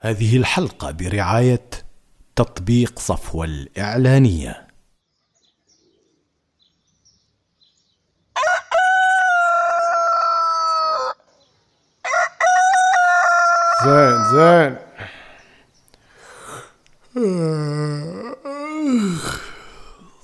هذه 0.00 0.36
الحلقة 0.36 0.90
برعاية 0.90 1.70
تطبيق 2.36 2.98
صفوة 2.98 3.44
الإعلانية. 3.44 4.68
زين 13.84 14.24
زين. 14.32 14.76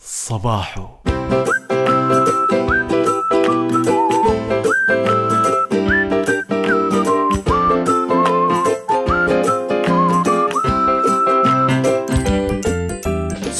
صباحو. 0.00 0.88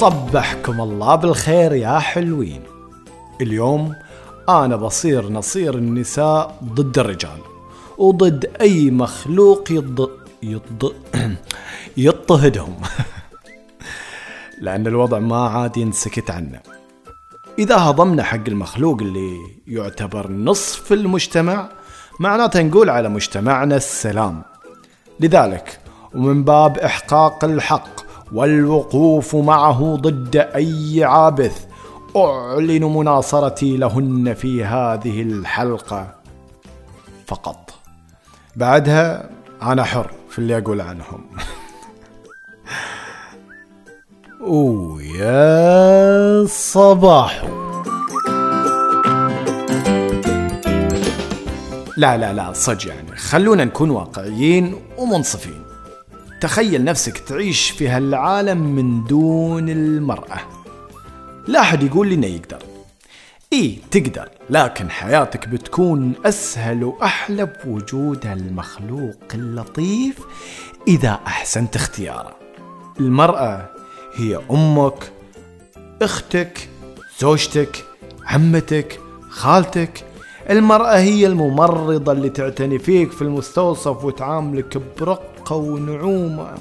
صبحكم 0.05 0.81
الله 0.81 1.15
بالخير 1.15 1.73
يا 1.73 1.99
حلوين. 1.99 2.62
اليوم 3.41 3.95
أنا 4.49 4.77
بصير 4.77 5.29
نصير 5.29 5.75
النساء 5.75 6.59
ضد 6.65 6.99
الرجال 6.99 7.39
وضد 7.99 8.51
أي 8.61 8.91
مخلوق 8.91 9.73
يض... 9.73 10.11
يض... 10.43 10.95
يضطهدهم. 11.97 12.77
لأن 14.65 14.87
الوضع 14.87 15.19
ما 15.19 15.48
عاد 15.48 15.77
ينسكت 15.77 16.31
عنه. 16.31 16.61
إذا 17.59 17.77
هضمنا 17.77 18.23
حق 18.23 18.48
المخلوق 18.48 19.01
اللي 19.01 19.39
يعتبر 19.67 20.31
نصف 20.31 20.93
المجتمع 20.93 21.69
معناته 22.21 22.62
نقول 22.62 22.91
على 22.91 23.09
مجتمعنا 23.09 23.77
السلام. 23.77 24.43
لذلك 25.21 25.81
ومن 26.15 26.45
باب 26.45 26.79
إحقاق 26.79 27.45
الحق 27.45 28.04
والوقوف 28.33 29.36
معه 29.36 29.97
ضد 30.00 30.36
أي 30.36 31.05
عابث. 31.05 31.64
أعلن 32.17 32.84
مناصرتي 32.84 33.77
لهن 33.77 34.34
في 34.34 34.64
هذه 34.64 35.22
الحلقة. 35.22 36.14
فقط. 37.27 37.70
بعدها 38.56 39.31
أنا 39.62 39.84
حر 39.84 40.11
في 40.31 40.39
اللي 40.39 40.58
أقول 40.58 40.81
عنهم. 40.81 41.25
ويا 44.55 46.47
صباح. 46.47 47.44
لا 51.97 52.16
لا 52.16 52.33
لا 52.33 52.53
صج 52.53 52.86
يعني. 52.86 53.16
خلونا 53.16 53.64
نكون 53.64 53.91
واقعيين 53.91 54.77
ومنصفين. 54.98 55.64
تخيل 56.45 56.84
نفسك 56.84 57.19
تعيش 57.19 57.70
في 57.70 57.89
هالعالم 57.89 58.59
من 58.59 59.05
دون 59.05 59.69
المرأة. 59.69 60.41
لا 61.48 61.61
أحد 61.61 61.83
يقول 61.83 62.09
لي 62.09 62.14
إنه 62.14 62.27
يقدر. 62.27 62.59
إيه 63.53 63.78
تقدر 63.91 64.28
لكن 64.50 64.91
حياتك 64.91 65.48
بتكون 65.48 66.12
أسهل 66.25 66.84
وأحلى 66.84 67.53
بوجود 67.65 68.27
هالمخلوق 68.27 69.17
اللطيف 69.34 70.19
إذا 70.89 71.20
أحسنت 71.27 71.77
اختياره. 71.77 72.37
المرأة 73.00 73.70
هي 74.15 74.41
أمك 74.50 75.12
أختك 76.03 76.69
زوجتك 77.19 77.84
عمتك 78.27 79.00
خالتك. 79.28 80.05
المرأة 80.50 80.97
هي 80.97 81.27
الممرضة 81.27 82.12
اللي 82.12 82.28
تعتني 82.28 82.78
فيك 82.78 83.12
في 83.12 83.22
المستوصف 83.22 84.05
وتعاملك 84.05 84.69
برقة 85.45 85.56
ونعومة 85.56 86.55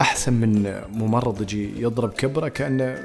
أحسن 0.00 0.32
من 0.32 0.80
ممرض 0.92 1.42
يجي 1.42 1.82
يضرب 1.82 2.12
كبرة 2.12 2.48
كأنه 2.48 2.98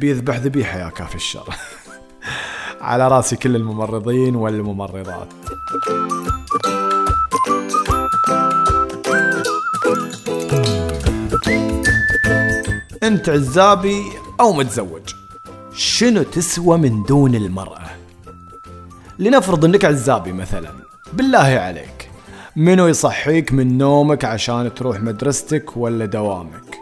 بيذبح 0.00 0.36
ذبيحة 0.36 0.78
يا 0.78 0.88
كافي 0.88 1.14
الشر. 1.14 1.48
على 2.80 3.08
راسي 3.08 3.36
كل 3.36 3.56
الممرضين 3.56 4.36
والممرضات. 4.36 5.28
أنت 13.02 13.28
عزابي 13.28 14.02
أو 14.40 14.52
متزوج؟ 14.52 15.14
شنو 15.74 16.22
تسوى 16.22 16.78
من 16.78 17.02
دون 17.02 17.34
المرأة؟ 17.34 17.90
لنفرض 19.18 19.64
إنك 19.64 19.84
عزابي 19.84 20.32
مثلا. 20.32 20.70
بالله 21.12 21.38
عليك. 21.38 21.93
منو 22.56 22.86
يصحيك 22.86 23.52
من 23.52 23.78
نومك 23.78 24.24
عشان 24.24 24.74
تروح 24.74 25.00
مدرستك 25.00 25.76
ولا 25.76 26.04
دوامك؟ 26.04 26.78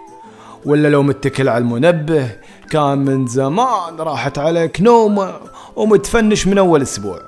ولا 0.65 0.89
لو 0.89 1.03
متكل 1.03 1.49
على 1.49 1.63
المنبه 1.63 2.31
كان 2.71 2.99
من 2.99 3.27
زمان 3.27 3.97
راحت 3.99 4.39
عليك 4.39 4.81
نومه 4.81 5.35
ومتفنش 5.77 6.47
من 6.47 6.59
أول 6.59 6.83
أسبوع. 6.83 7.19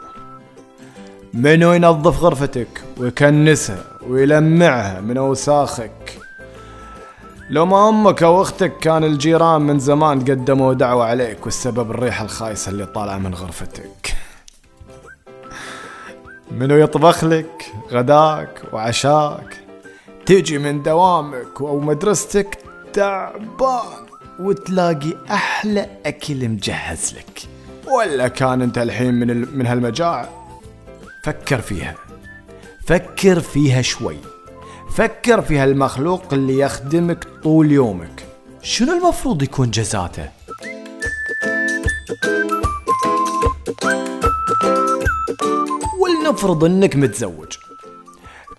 منو 1.34 1.72
ينظف 1.72 2.22
غرفتك 2.22 2.68
ويكنسها 2.98 3.84
ويلمعها 4.08 5.00
من 5.00 5.16
أوساخك؟ 5.16 6.18
لو 7.50 7.66
ما 7.66 7.88
أمك 7.88 8.22
أو 8.22 8.42
أختك 8.42 8.78
كان 8.78 9.04
الجيران 9.04 9.60
من 9.60 9.78
زمان 9.78 10.20
قدموا 10.20 10.74
دعوة 10.74 11.04
عليك 11.04 11.44
والسبب 11.44 11.90
الريحة 11.90 12.24
الخايسة 12.24 12.70
اللي 12.70 12.86
طالعة 12.86 13.18
من 13.18 13.34
غرفتك. 13.34 14.13
منو 16.50 16.76
يطبخ 16.76 17.24
لك 17.24 17.72
غداك 17.90 18.62
وعشاك. 18.72 19.60
تجي 20.26 20.58
من 20.58 20.82
دوامك 20.82 21.60
أو 21.60 21.80
مدرستك 21.80 22.58
تعبان 22.92 24.06
وتلاقي 24.40 25.14
أحلى 25.30 25.88
أكل 26.06 26.48
مجهز 26.48 27.14
لك. 27.14 27.42
ولا 27.86 28.28
كان 28.28 28.62
أنت 28.62 28.78
الحين 28.78 29.14
من. 29.14 29.58
من 29.58 29.66
هالمجاعة؟ 29.66 30.28
فكر 31.24 31.60
فيها. 31.60 31.94
فكر 32.86 33.40
فيها 33.40 33.82
شوي. 33.82 34.16
فكر 34.96 35.42
في 35.42 35.58
هالمخلوق 35.58 36.32
اللي 36.32 36.58
يخدمك 36.58 37.24
طول 37.42 37.72
يومك. 37.72 38.24
شنو 38.62 38.92
المفروض 38.92 39.42
يكون 39.42 39.70
جزاته؟ 39.70 40.28
ولنفرض 46.24 46.64
انك 46.64 46.96
متزوج. 46.96 47.52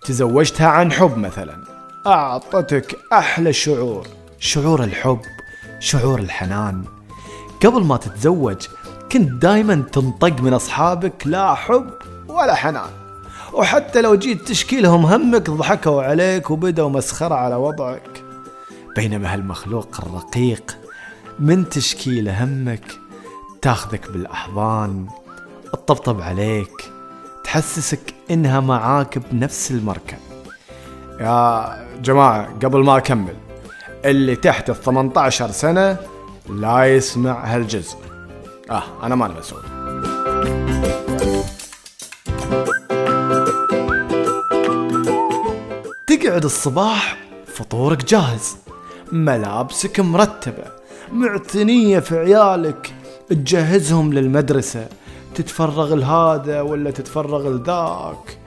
تزوجتها 0.04 0.66
عن 0.66 0.92
حب 0.92 1.18
مثلا. 1.18 1.64
أعطتك 2.06 2.98
أحلى 3.12 3.52
شعور. 3.52 4.06
شعور 4.38 4.84
الحب 4.84 5.20
شعور 5.80 6.18
الحنان. 6.18 6.84
قبل 7.64 7.84
ما 7.84 7.96
تتزوج 7.96 8.66
كنت 9.12 9.42
دايما 9.42 9.84
تنطق 9.92 10.40
من 10.40 10.52
أصحابك 10.52 11.26
لا 11.26 11.54
حب 11.54 11.90
ولا 12.28 12.54
حنان. 12.54 12.90
وحتى 13.52 14.00
لو 14.02 14.14
جيت 14.14 14.48
تشكي 14.48 14.80
لهم 14.80 15.06
همك 15.06 15.50
ضحكوا 15.50 16.02
عليك 16.02 16.50
وبدوا 16.50 16.88
مسخرة 16.88 17.34
على 17.34 17.54
وضعك. 17.54 18.24
بينما 18.96 19.34
هالمخلوق 19.34 19.88
الرقيق 19.98 20.76
من 21.38 21.68
تشكي 21.68 22.20
له 22.20 22.44
همك 22.44 22.98
تاخذك 23.62 24.10
بالأحضان 24.10 25.06
تطبطب 25.72 26.20
عليك. 26.20 26.95
تحسسك 27.46 28.00
إنها 28.30 28.60
معاك 28.60 29.18
بنفس 29.18 29.70
المركب. 29.70 30.18
يا 31.20 31.86
جماعة 32.02 32.48
قبل 32.64 32.84
ما 32.84 32.96
أكمل 32.96 33.36
اللي 34.04 34.36
تحت 34.36 34.70
ال 34.70 34.82
18 34.82 35.50
سنة 35.50 35.96
لا 36.50 36.84
يسمع 36.96 37.44
هالجزء. 37.44 37.96
آه 38.70 38.82
أنا 39.02 39.14
ماني 39.14 39.34
مسؤول 39.38 39.62
تقعد 46.06 46.44
الصباح 46.44 47.16
فطورك 47.46 48.04
جاهز 48.04 48.56
ملابسك 49.12 50.00
مرتبة 50.00 50.64
معتنية 51.12 51.98
في 51.98 52.18
عيالك 52.18 52.94
تجهزهم 53.28 54.12
للمدرسة 54.12 54.88
تتفرغ 55.36 55.94
لهذا 55.94 56.60
ولا 56.60 56.90
تتفرغ 56.90 57.48
لذاك؟ 57.48 58.38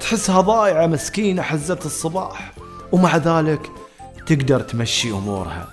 تحسها 0.00 0.40
ضايعة 0.40 0.86
مسكينة 0.86 1.42
حزة 1.42 1.78
الصباح 1.84 2.52
ومع 2.92 3.16
ذلك 3.16 3.70
تقدر 4.26 4.60
تمشي 4.60 5.10
أمورها. 5.10 5.68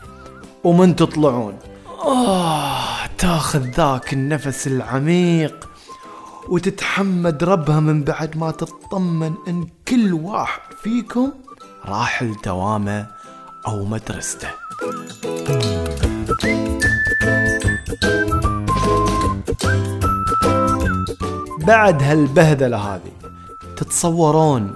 ومن 0.63 0.95
تطلعون؟ 0.95 1.57
آه 2.05 3.05
تاخذ 3.17 3.59
ذاك 3.59 4.13
النفس 4.13 4.67
العميق 4.67 5.69
وتتحمد 6.49 7.43
ربها 7.43 7.79
من 7.79 8.03
بعد 8.03 8.37
ما 8.37 8.51
تطمن 8.51 9.33
إن 9.47 9.67
كل 9.87 10.13
واحد 10.13 10.73
فيكم 10.83 11.31
راح 11.85 12.23
لدوامه 12.23 13.07
أو 13.67 13.85
مدرسته. 13.85 14.49
بعد 21.67 22.03
هالبهذلة 22.03 22.77
هذه 22.77 23.11
تتصورون 23.77 24.73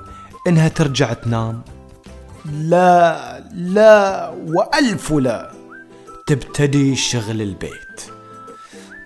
إنها 0.48 0.68
ترجع 0.68 1.14
تنام؟ 1.14 1.62
لا 2.46 3.40
لا 3.54 4.30
وألف 4.30 5.12
لا. 5.12 5.52
تبتدي 6.26 6.96
شغل 6.96 7.42
البيت. 7.42 8.02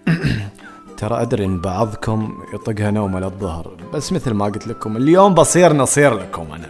ترى 0.98 1.22
أدري 1.22 1.46
إن 1.46 1.62
بعضكم 1.62 2.44
يطقها 2.54 2.92
نومة 2.92 3.20
للظهر 3.20 3.78
بس 3.94 4.14
مثل 4.14 4.32
ما 4.32 4.46
قلت 4.46 4.68
لكم 4.68 4.98
اليوم 4.98 5.34
بصير 5.34 5.74
نصير 5.74 6.14
لكم 6.14 6.52
أنا. 6.52 6.68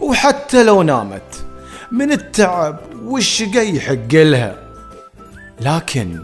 وحتى 0.00 0.64
لو 0.64 0.82
نامت 0.82 1.44
من 1.92 2.12
التعب 2.12 2.78
والشقي 3.04 3.76
يحق 3.76 4.14
لها؟ 4.14 4.56
لكن 5.60 6.22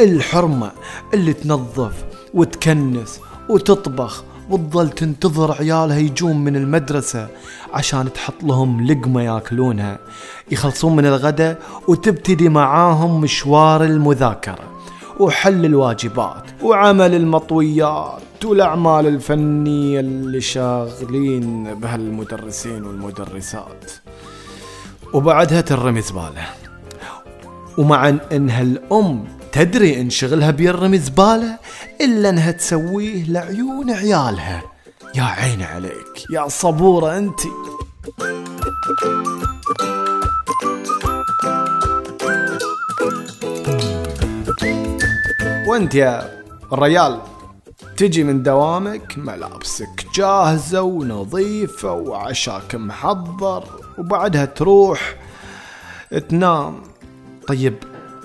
الحرمة 0.00 0.72
اللي 1.14 1.32
تنظف 1.32 2.04
وتكنس 2.34 3.20
وتطبخ 3.48 4.24
وتظل 4.50 4.90
تنتظر 4.90 5.52
عيالها 5.52 5.98
يجون 5.98 6.44
من 6.44 6.56
المدرسة 6.56 7.28
عشان 7.72 8.12
تحط 8.12 8.34
لهم 8.42 8.86
لقمة 8.86 9.22
ياكلونها. 9.22 9.98
يخلصون 10.50 10.96
من 10.96 11.06
الغداء 11.06 11.58
وتبتدي 11.88 12.48
معاهم 12.48 13.20
مشوار 13.20 13.84
المذاكرة 13.84 14.72
وحل 15.20 15.64
الواجبات 15.64 16.44
وعمل 16.62 17.14
المطويات 17.14 18.44
والأعمال 18.44 19.06
الفنية 19.06 20.00
اللي 20.00 20.40
شاغلين 20.40 21.74
بها 21.74 21.94
المدرسين 21.94 22.84
والمدرسات. 22.84 23.92
وبعدها 25.14 25.60
ترمي 25.60 26.00
زبالة. 26.00 26.46
ومع 27.78 28.08
إنها 28.32 28.62
الأم 28.62 29.24
تدري 29.52 30.00
إن 30.00 30.10
شغلها 30.10 30.50
بيرمي 30.50 30.98
زبالة 30.98 31.58
إلا 32.00 32.28
إنها 32.28 32.50
تسويه 32.50 33.24
لعيون 33.24 33.90
عيالها. 33.90 34.62
يا 35.14 35.22
عيني 35.22 35.64
عليك 35.64 36.24
يا 36.30 36.48
صبورة 36.48 37.18
انتي 37.18 37.48
وأنت 45.68 45.94
يا 45.94 46.42
الريال 46.72 47.20
تجي 47.96 48.24
من 48.24 48.42
دوامك 48.42 49.18
ملابسك 49.18 50.06
جاهزة 50.14 50.82
ونظيفة 50.82 51.92
وعشاك 51.92 52.74
محضر 52.74 53.64
وبعدها 53.98 54.44
تروح 54.44 55.16
تنام. 56.28 56.82
طيب 57.48 57.74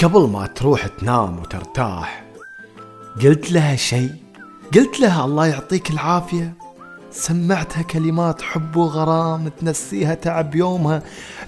قبل 0.04 0.28
ما 0.28 0.48
تروح 0.48 0.88
تنام 0.88 1.40
وترتاح 1.40 2.26
قلت 3.24 3.52
لها 3.52 3.76
شيء؟ 3.76 4.16
قلت 4.76 5.00
لها 5.00 5.26
الله 5.26 5.48
يعطيك 5.48 5.92
العافية. 5.92 6.54
سمعتها 7.12 7.82
كلمات 7.82 8.42
حب 8.42 8.76
وغرام 8.76 9.48
تنسيها 9.48 10.14
تعب 10.14 10.56
يومها 10.56 11.04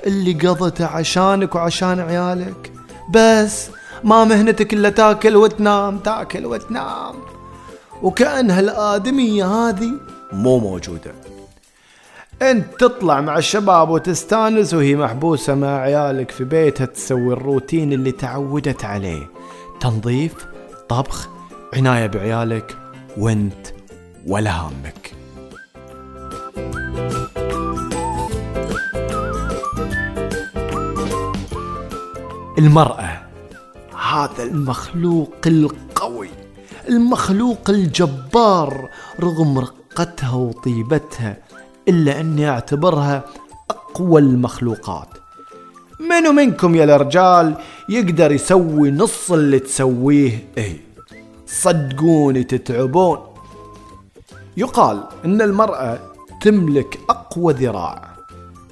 اللي 0.05 0.33
قضته 0.33 0.85
عشانك 0.85 1.55
وعشان 1.55 1.99
عيالك. 1.99 2.71
بس 3.13 3.69
ما 4.03 4.23
مهنتك 4.23 4.73
إلا 4.73 4.89
تاكل 4.89 5.35
وتنام 5.35 5.97
تاكل 5.97 6.45
وتنام. 6.45 7.15
وكأنها 8.01 8.59
الآدمية 8.59 9.45
هذه 9.45 9.91
مو 10.31 10.59
موجودة. 10.59 11.13
انت 12.41 12.65
تطلع 12.79 13.21
مع 13.21 13.37
الشباب 13.37 13.89
وتستانس 13.89 14.73
وهي 14.73 14.95
محبوسة 14.95 15.55
مع 15.55 15.77
عيالك 15.79 16.31
في 16.31 16.43
بيتها 16.43 16.85
تسوي 16.85 17.33
الروتين 17.33 17.93
اللي 17.93 18.11
تعودت 18.11 18.85
عليه. 18.85 19.27
تنظيف 19.79 20.47
طبخ 20.89 21.29
عناية 21.73 22.07
بعيالك 22.07 22.77
وانت 23.17 23.67
ولا 24.27 24.51
هامك 24.51 25.11
المرأة 32.57 33.21
هذا 34.11 34.43
المخلوق 34.43 35.33
القوي 35.47 36.29
المخلوق 36.89 37.69
الجبار 37.69 38.89
رغم 39.19 39.59
رقتها 39.59 40.35
وطيبتها 40.35 41.37
إلا 41.89 42.19
أني 42.19 42.49
أعتبرها 42.49 43.23
أقوى 43.69 44.21
المخلوقات. 44.21 45.07
منو 45.99 46.31
منكم 46.31 46.75
يا 46.75 46.83
الرجال 46.95 47.55
يقدر 47.89 48.31
يسوي 48.31 48.91
نص 48.91 49.31
اللي 49.31 49.59
تسويه؟ 49.59 50.47
إيه 50.57 50.81
صدقوني 51.47 52.43
تتعبون. 52.43 53.17
يقال 54.57 55.03
إن 55.25 55.41
المرأة 55.41 55.99
تملك 56.41 56.99
أقوى 57.09 57.53
ذراع 57.53 58.09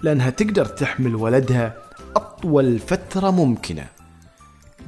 لأنها 0.04 0.30
تقدر 0.30 0.66
تحمل 0.66 1.16
ولدها 1.16 1.74
أطول 2.16 2.80
فترة 2.80 3.32
ممكنة. 3.32 3.86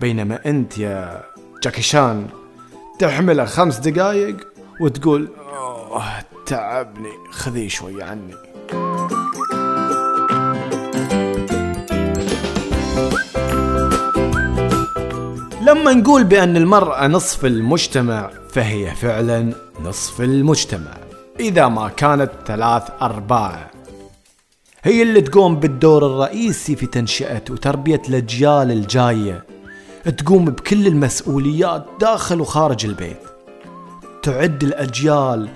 بينما 0.01 0.39
أنت 0.45 0.77
يا 0.77 1.23
جاكيشان 1.63 2.27
تحمله 2.99 3.45
خمس 3.45 3.77
دقايق 3.77 4.37
وتقول 4.81 5.29
تعبني 6.49 7.11
خذيه 7.31 7.67
شوي 7.67 8.03
عني. 8.03 8.33
لما 15.61 15.93
نقول 15.93 16.23
بأن 16.23 16.57
المرأة 16.57 17.07
نصف 17.07 17.45
المجتمع 17.45 18.31
فهي 18.49 18.95
فعلا 18.95 19.53
نصف 19.81 20.21
المجتمع. 20.21 20.97
إذا 21.39 21.67
ما 21.67 21.89
كانت 21.89 22.31
ثلاث 22.45 22.83
أرباع. 23.01 23.71
هي 24.83 25.01
اللي 25.01 25.21
تقوم 25.21 25.55
بالدور 25.55 26.05
الرئيسي 26.05 26.75
في 26.75 26.85
تنشئة 26.85 27.43
وتربية 27.49 28.01
الأجيال 28.09 28.71
الجاية. 28.71 29.45
تقوم 30.17 30.45
بكل 30.45 30.87
المسؤوليات 30.87 31.85
داخل 31.99 32.41
وخارج 32.41 32.85
البيت. 32.85 33.19
تعد 34.23 34.63
الأجيال 34.63 35.49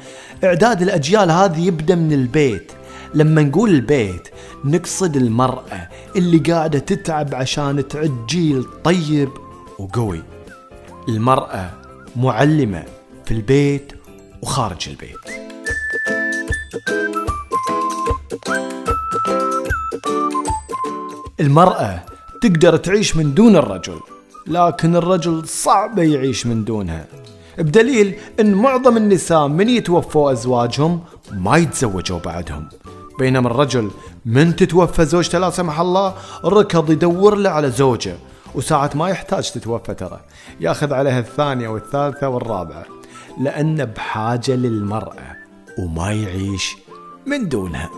إعداد 0.43 0.81
الأجيال 0.81 1.31
هذه 1.31 1.67
يبدأ 1.67 1.95
من 1.95 2.13
البيت. 2.13 2.71
لما 3.13 3.41
نقول 3.41 3.69
البيت 3.69 4.27
نقصد 4.65 5.15
المرأة 5.15 5.89
اللي 6.15 6.37
قاعدة 6.37 6.79
تتعب 6.79 7.35
عشان 7.35 7.87
تعد 7.87 8.25
جيل 8.29 8.65
طيب 8.83 9.29
وقوي. 9.79 10.23
المرأة 11.09 11.69
معلمة 12.15 12.83
في 13.25 13.31
البيت 13.31 13.93
وخارج 14.41 14.89
البيت. 14.89 15.43
المرأة 21.39 22.03
تقدر 22.41 22.77
تعيش 22.77 23.15
من 23.15 23.33
دون 23.33 23.55
الرجل 23.55 23.99
لكن 24.47 24.95
الرجل 24.95 25.47
صعب 25.47 25.99
يعيش 25.99 26.45
من 26.45 26.63
دونها. 26.63 27.05
بدليل 27.57 28.15
إن 28.39 28.53
معظم 28.53 28.97
النساء 28.97 29.47
من 29.47 29.69
يتوفوا 29.69 30.31
أزواجهم 30.31 31.01
ما 31.31 31.57
يتزوجوا 31.57 32.19
بعدهم. 32.19 32.69
بينما 33.19 33.47
الرجل 33.47 33.91
من 34.25 34.55
تتوفى 34.55 35.05
زوجته 35.05 35.39
لا 35.39 35.49
سمح 35.49 35.79
الله 35.79 36.13
ركض 36.45 36.91
يدور 36.91 37.35
له 37.35 37.49
على 37.49 37.71
زوجه 37.71 38.15
وساعة 38.55 38.91
ما 38.95 39.09
يحتاج 39.09 39.51
تتوفى 39.51 39.93
ترى. 39.93 40.19
يأخذ 40.59 40.93
عليها 40.93 41.19
الثانية 41.19 41.67
والثالثة 41.67 42.29
والرابعة 42.29 42.85
لأنه 43.41 43.83
بحاجة 43.83 44.55
للمرأة 44.55 45.35
وما 45.79 46.11
يعيش 46.11 46.75
من 47.25 47.49
دونها. 47.49 47.89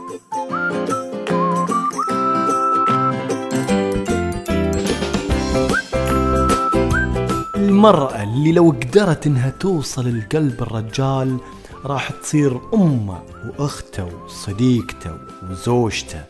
المرأة 7.85 8.23
اللي 8.23 8.51
لو 8.51 8.69
قدرت 8.69 9.27
إنها 9.27 9.49
توصل 9.49 10.19
لقلب 10.19 10.61
الرجال 10.61 11.37
راح 11.85 12.11
تصير 12.11 12.59
أمة 12.73 13.21
وأخته 13.45 14.09
وصديقته 14.25 15.17
وزوجته. 15.49 16.23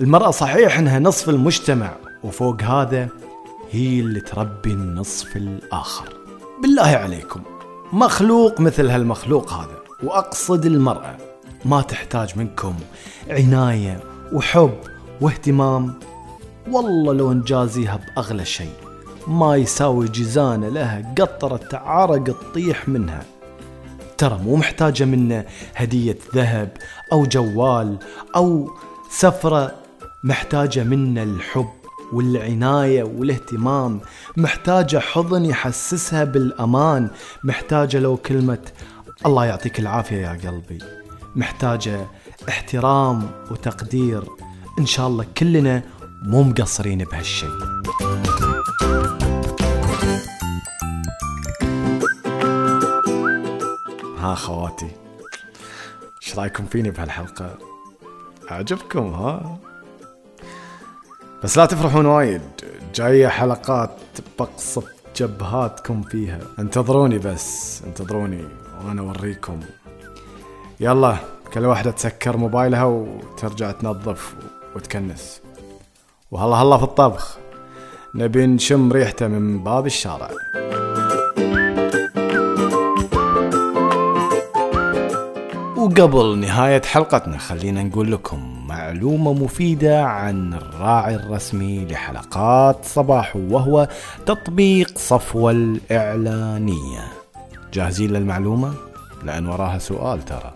المرأة 0.00 0.30
صحيح 0.30 0.78
إنها 0.78 0.98
نصف 0.98 1.28
المجتمع 1.28 1.96
وفوق 2.24 2.62
هذا 2.62 3.08
هي 3.70 4.00
اللي 4.00 4.20
تربي 4.20 4.72
النصف 4.72 5.36
الآخر. 5.36 6.16
بالله 6.62 6.82
عليكم 6.82 7.42
مخلوق 7.92 8.60
مثل 8.60 8.90
هالمخلوق 8.90 9.52
هذا. 9.52 9.78
وأقصد 10.02 10.66
المرأة 10.66 11.16
ما 11.64 11.82
تحتاج 11.82 12.38
منكم 12.38 12.74
عناية 13.30 14.00
وحب 14.32 14.78
واهتمام. 15.20 15.94
والله 16.70 17.12
لو 17.12 17.32
نجازيها 17.32 17.96
بأغلى 17.96 18.44
شيء. 18.44 18.93
ما 19.28 19.56
يساوي 19.56 20.08
جزانة 20.08 20.68
لها 20.68 21.14
قطرة 21.18 21.68
عرق 21.72 22.24
تطيح 22.24 22.88
منها. 22.88 23.22
ترى 24.18 24.38
مو 24.38 24.56
محتاجة 24.56 25.04
منه 25.04 25.44
هدية 25.74 26.18
ذهب 26.34 26.76
أو 27.12 27.26
جوال 27.26 27.98
أو 28.36 28.70
سفرة 29.10 29.74
محتاجة 30.24 30.84
منه 30.84 31.22
الحب 31.22 31.72
والعناية 32.12 33.02
والاهتمام. 33.02 34.00
محتاجة 34.36 34.98
حضن 34.98 35.44
يحسسها 35.44 36.24
بالأمان. 36.24 37.10
محتاجة 37.44 37.98
لو 37.98 38.16
كلمة 38.16 38.58
الله 39.26 39.44
يعطيك 39.44 39.80
العافية 39.80 40.16
يا 40.16 40.50
قلبي 40.50 40.78
محتاجة 41.36 42.06
احترام 42.48 43.30
وتقدير. 43.50 44.24
إن 44.78 44.86
شاء 44.86 45.06
الله 45.06 45.26
كلنا 45.38 45.82
مو 46.22 46.42
مقصرين 46.42 46.98
بهالشي. 46.98 47.46
ها 54.18 54.34
خواتي 54.34 54.90
إيش 56.22 56.38
رأيكم 56.38 56.66
فيني 56.66 56.90
بهالحلقة؟ 56.90 57.58
عجبكم 58.50 59.14
ها؟ 59.14 59.58
بس 61.42 61.58
لا 61.58 61.66
تفرحون 61.66 62.06
وايد 62.06 62.42
جاية 62.94 63.28
حلقات 63.28 63.96
بقصف 64.38 64.84
جبهاتكم 65.16 66.02
فيها. 66.02 66.40
انتظروني 66.58 67.18
بس 67.18 67.82
انتظروني 67.82 68.44
وأنا 68.84 69.02
أوريكم. 69.02 69.60
يلا 70.80 71.16
كل 71.54 71.66
واحدة 71.66 71.90
تسكر 71.90 72.36
موبايلها 72.36 72.84
وترجع 72.84 73.70
تنظف 73.70 74.34
وتكنس. 74.76 75.40
وهلا 76.30 76.56
هلا 76.56 76.78
في 76.78 76.84
الطبخ. 76.84 77.38
نبي 78.16 78.46
نشم 78.46 78.92
ريحته 78.92 79.28
من 79.28 79.64
باب 79.64 79.86
الشارع. 79.86 80.30
وقبل 85.76 86.38
نهاية 86.38 86.82
حلقتنا 86.82 87.38
خلينا 87.38 87.82
نقول 87.82 88.12
لكم 88.12 88.66
معلومة 88.68 89.32
مفيدة 89.32 90.04
عن 90.04 90.54
الراعي 90.54 91.14
الرسمي 91.14 91.84
لحلقات 91.84 92.84
صباح 92.84 93.36
وهو 93.36 93.88
تطبيق 94.26 94.98
صفوة 94.98 95.50
الإعلانية. 95.50 97.04
جاهزين 97.72 98.10
للمعلومة؟ 98.10 98.74
لأن 99.24 99.46
وراها 99.46 99.78
سؤال 99.78 100.24
ترى. 100.24 100.52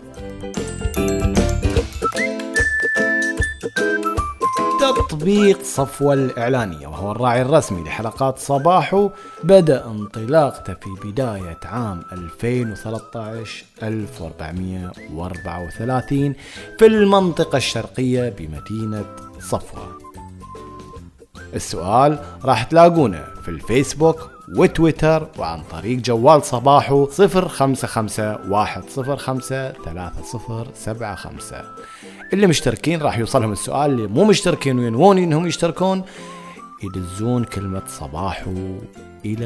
تطبيق 5.19 5.63
صفوة 5.63 6.13
الإعلانية 6.13 6.87
وهو 6.87 7.11
الراعي 7.11 7.41
الرسمي 7.41 7.83
لحلقات 7.83 8.39
صباحو 8.39 9.09
بدأ 9.43 9.85
انطلاقته 9.85 10.73
في 10.73 10.89
بداية 11.05 11.59
عام 11.63 12.03
2013 12.11 13.65
1434 13.83 16.33
في 16.79 16.85
المنطقة 16.85 17.57
الشرقية 17.57 18.29
بمدينة 18.29 19.05
صفوة. 19.39 19.97
السؤال 21.53 22.19
راح 22.43 22.63
تلاقونه 22.63 23.23
في 23.43 23.49
الفيسبوك 23.49 24.29
وتويتر 24.55 25.27
وعن 25.37 25.61
طريق 25.71 25.99
جوال 25.99 26.43
صباحو 26.43 27.07
0551053075 27.07 27.11
اللي 32.33 32.47
مشتركين 32.47 33.01
راح 33.01 33.17
يوصلهم 33.17 33.51
السؤال 33.51 33.91
اللي 33.91 34.07
مو 34.07 34.23
مشتركين 34.23 34.79
وينوون 34.79 35.17
إنهم 35.17 35.47
يشتركون 35.47 36.03
يدزون 36.83 37.43
كلمة 37.43 37.81
صباحو 37.87 38.77
إلى 39.25 39.45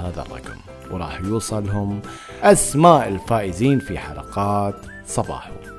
هذا 0.00 0.22
الرقم 0.26 0.56
وراح 0.90 1.20
يوصلهم 1.20 2.00
أسماء 2.42 3.08
الفائزين 3.08 3.78
في 3.78 3.98
حلقات 3.98 4.74
صباحو. 5.06 5.75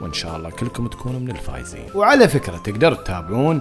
وإن 0.00 0.12
شاء 0.12 0.36
الله 0.36 0.50
كلكم 0.50 0.86
تكونوا 0.86 1.20
من 1.20 1.30
الفائزين. 1.30 1.86
وعلى 1.94 2.28
فكرة 2.28 2.56
تقدروا 2.56 2.96
تتابعون 2.96 3.60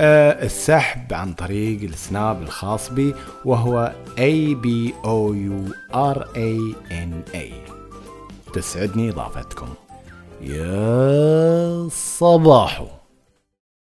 آه، 0.00 0.44
السحب 0.44 1.12
عن 1.12 1.32
طريق 1.32 1.82
السناب 1.82 2.42
الخاص 2.42 2.90
بي 2.90 3.14
وهو 3.44 3.92
A 4.16 4.54
B 4.64 4.92
O 5.04 5.32
U 5.32 5.72
R 5.94 6.18
A 6.34 6.74
N 6.90 7.34
A. 7.34 7.72
تسعدني 8.52 9.10
إضافتكم. 9.10 9.68
يا 10.40 11.88
صباحو. 11.92 12.86